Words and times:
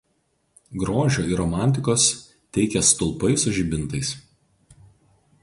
Grožio 0.83 1.25
ir 1.31 1.37
romantikos 1.41 2.07
teikia 2.57 2.83
stulpai 2.89 3.33
su 3.45 3.55
žibintais. 3.59 4.13